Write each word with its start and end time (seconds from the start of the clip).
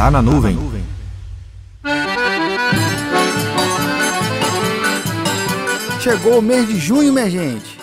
Tá 0.00 0.10
na 0.10 0.22
nuvem. 0.22 0.58
Chegou 6.00 6.38
o 6.38 6.42
mês 6.42 6.66
de 6.66 6.78
junho, 6.78 7.12
minha 7.12 7.28
gente. 7.28 7.78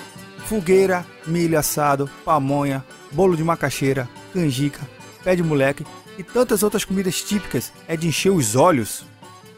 Fogueira, 0.48 1.06
milho 1.28 1.60
assado, 1.60 2.10
pamonha, 2.26 2.84
bolo 3.12 3.38
de 3.38 3.44
macaxeira, 3.44 4.10
canjica, 4.34 4.82
pé 5.24 5.36
de 5.36 5.44
moleque 5.44 5.86
e 6.18 6.24
tantas 6.24 6.64
outras 6.64 6.84
comidas 6.84 7.22
típicas 7.22 7.72
é 7.88 7.96
de 7.96 8.08
encher 8.08 8.32
os 8.32 8.56
olhos. 8.56 9.06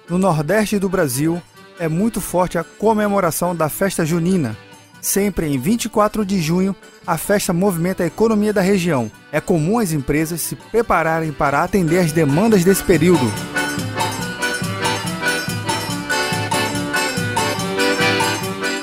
No 0.09 0.17
Nordeste 0.17 0.77
do 0.77 0.89
Brasil 0.89 1.41
é 1.79 1.87
muito 1.87 2.19
forte 2.19 2.57
a 2.57 2.63
comemoração 2.65 3.55
da 3.55 3.69
festa 3.69 4.05
junina. 4.05 4.57
Sempre 5.01 5.47
em 5.47 5.57
24 5.57 6.25
de 6.25 6.41
junho, 6.41 6.75
a 7.07 7.17
festa 7.17 7.53
movimenta 7.53 8.03
a 8.03 8.07
economia 8.07 8.51
da 8.51 8.61
região. 8.61 9.09
É 9.31 9.39
comum 9.39 9.79
as 9.79 9.91
empresas 9.91 10.41
se 10.41 10.55
prepararem 10.55 11.31
para 11.31 11.63
atender 11.63 11.99
as 11.99 12.11
demandas 12.11 12.63
desse 12.63 12.83
período. 12.83 13.31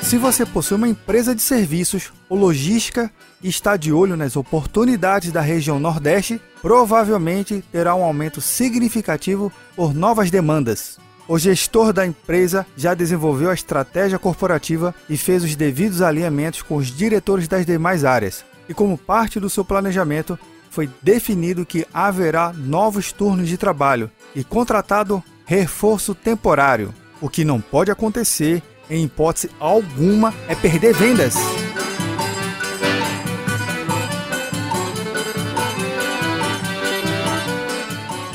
Se 0.01 0.17
você 0.17 0.45
possui 0.45 0.77
uma 0.77 0.87
empresa 0.87 1.35
de 1.35 1.41
serviços 1.41 2.13
ou 2.29 2.37
logística 2.37 3.11
e 3.43 3.49
está 3.49 3.75
de 3.75 3.91
olho 3.91 4.15
nas 4.15 4.37
oportunidades 4.37 5.33
da 5.33 5.41
região 5.41 5.81
Nordeste, 5.81 6.41
provavelmente 6.61 7.61
terá 7.73 7.93
um 7.93 8.03
aumento 8.03 8.39
significativo 8.39 9.51
por 9.75 9.93
novas 9.93 10.31
demandas. 10.31 10.97
O 11.27 11.37
gestor 11.37 11.91
da 11.91 12.05
empresa 12.05 12.65
já 12.75 12.93
desenvolveu 12.93 13.49
a 13.49 13.53
estratégia 13.53 14.17
corporativa 14.17 14.95
e 15.09 15.17
fez 15.17 15.43
os 15.43 15.55
devidos 15.55 16.01
alinhamentos 16.01 16.61
com 16.61 16.75
os 16.75 16.87
diretores 16.87 17.47
das 17.47 17.65
demais 17.65 18.05
áreas. 18.05 18.45
E 18.69 18.73
como 18.73 18.97
parte 18.97 19.39
do 19.39 19.49
seu 19.49 19.65
planejamento, 19.65 20.39
foi 20.69 20.89
definido 21.01 21.65
que 21.65 21.85
haverá 21.93 22.53
novos 22.53 23.11
turnos 23.11 23.47
de 23.49 23.57
trabalho 23.57 24.09
e 24.35 24.43
contratado 24.43 25.23
reforço 25.45 26.13
temporário. 26.13 26.93
O 27.19 27.29
que 27.29 27.43
não 27.43 27.59
pode 27.59 27.91
acontecer 27.91 28.61
em 28.89 29.03
hipótese 29.03 29.49
alguma, 29.59 30.33
é 30.47 30.55
perder 30.55 30.93
vendas. 30.93 31.35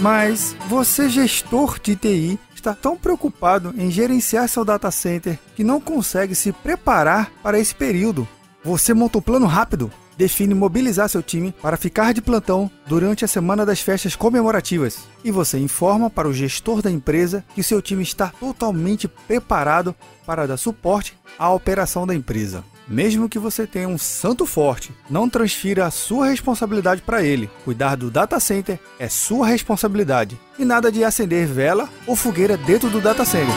Mas 0.00 0.56
você, 0.68 1.08
gestor 1.08 1.78
de 1.80 1.94
TI, 1.94 2.38
está 2.62 2.74
tão 2.74 2.96
preocupado 2.96 3.74
em 3.76 3.90
gerenciar 3.90 4.48
seu 4.48 4.64
data 4.64 4.90
center 4.90 5.38
que 5.56 5.64
não 5.64 5.80
consegue 5.80 6.34
se 6.34 6.52
preparar 6.52 7.32
para 7.42 7.58
esse 7.58 7.74
período. 7.74 8.26
Você 8.64 8.94
monta 8.94 9.18
um 9.18 9.22
plano 9.22 9.46
rápido, 9.46 9.90
define 10.16 10.54
mobilizar 10.54 11.08
seu 11.08 11.22
time 11.22 11.52
para 11.60 11.76
ficar 11.76 12.14
de 12.14 12.22
plantão 12.22 12.70
durante 12.86 13.24
a 13.24 13.28
semana 13.28 13.66
das 13.66 13.80
festas 13.80 14.14
comemorativas. 14.14 15.00
E 15.24 15.32
você 15.32 15.58
informa 15.58 16.08
para 16.08 16.28
o 16.28 16.32
gestor 16.32 16.80
da 16.80 16.90
empresa 16.90 17.44
que 17.52 17.64
seu 17.64 17.82
time 17.82 18.04
está 18.04 18.28
totalmente 18.28 19.08
preparado 19.08 19.92
para 20.24 20.46
dar 20.46 20.56
suporte 20.56 21.18
à 21.36 21.50
operação 21.50 22.06
da 22.06 22.14
empresa. 22.14 22.64
Mesmo 22.86 23.28
que 23.28 23.38
você 23.38 23.66
tenha 23.66 23.88
um 23.88 23.96
santo 23.96 24.44
forte, 24.44 24.92
não 25.08 25.28
transfira 25.28 25.86
a 25.86 25.90
sua 25.90 26.26
responsabilidade 26.26 27.00
para 27.02 27.22
ele. 27.22 27.48
Cuidar 27.64 27.96
do 27.96 28.10
data 28.10 28.38
center 28.40 28.78
é 28.98 29.08
sua 29.08 29.46
responsabilidade. 29.46 30.38
E 30.58 30.64
nada 30.64 30.90
de 30.90 31.04
acender 31.04 31.46
vela 31.46 31.88
ou 32.06 32.16
fogueira 32.16 32.56
dentro 32.56 32.90
do 32.90 33.00
data 33.00 33.24
center. 33.24 33.54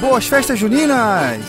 Boas 0.00 0.26
festas 0.26 0.58
juninas! 0.58 1.44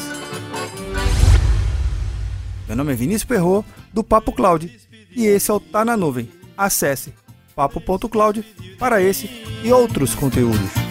Meu 2.68 2.76
nome 2.76 2.94
é 2.94 2.96
Vinícius 2.96 3.24
Perro 3.24 3.66
do 3.92 4.04
Papo 4.04 4.32
Cloud, 4.32 4.80
e 5.12 5.26
esse 5.26 5.50
é 5.50 5.54
o 5.54 5.60
Tá 5.60 5.84
na 5.84 5.98
Nuvem. 5.98 6.30
Acesse 6.58 7.14
papo.cloud 7.56 8.42
para 8.78 9.02
esse 9.02 9.28
e 9.64 9.72
outros 9.72 10.16
conteúdos. 10.16 10.89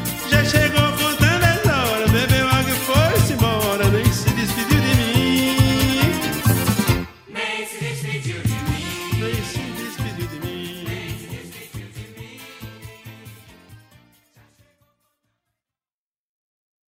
Please. 8.09 9.58